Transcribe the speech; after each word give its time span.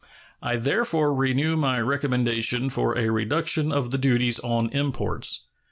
I 0.41 0.55
therefore 0.55 1.13
renew 1.13 1.55
my 1.57 1.79
recommendation 1.79 2.71
for 2.71 2.97
a 2.97 3.11
reduction 3.11 3.71
of 3.71 3.91
the 3.91 3.99
duties 3.99 4.39
on 4.39 4.69
imports. 4.71 5.45